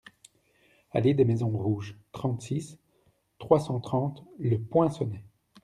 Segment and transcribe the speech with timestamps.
[0.93, 2.79] Allée des Maisons Rouges, trente-six,
[3.37, 5.23] trois cent trente Le Poinçonnet